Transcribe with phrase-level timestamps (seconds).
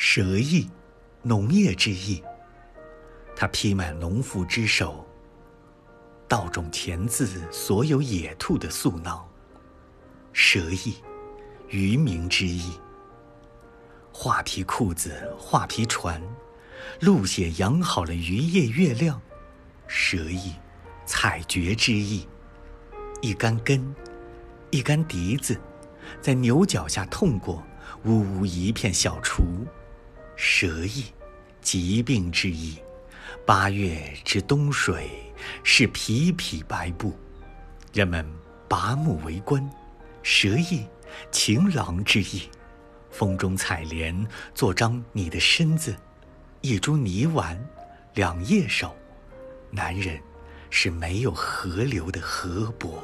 [0.00, 0.70] 蛇意，
[1.22, 2.22] 农业之意。
[3.34, 5.04] 它披满农妇之手，
[6.28, 9.28] 稻种田字所有野兔的嗉闹。
[10.32, 10.98] 蛇意，
[11.66, 12.78] 渔民之意。
[14.12, 16.22] 画皮裤子，画皮船，
[17.00, 19.20] 鹿血养好了渔业月亮。
[19.88, 20.54] 蛇意，
[21.06, 22.24] 采掘之意。
[23.20, 23.92] 一杆根，
[24.70, 25.60] 一杆笛子，
[26.20, 27.64] 在牛角下痛过，
[28.04, 29.42] 呜呜一片小雏。
[30.40, 31.06] 蛇意，
[31.60, 32.78] 疾病之意。
[33.44, 35.10] 八月之冬水，
[35.64, 37.18] 是匹匹白布，
[37.92, 38.24] 人们
[38.68, 39.68] 拔木为冠。
[40.22, 40.86] 蛇意，
[41.32, 42.42] 情郎之意。
[43.10, 44.24] 风中采莲，
[44.54, 45.96] 做张你的身子，
[46.60, 47.58] 一株泥丸，
[48.14, 48.94] 两叶手。
[49.72, 50.20] 男人
[50.70, 53.02] 是没有河流的河伯。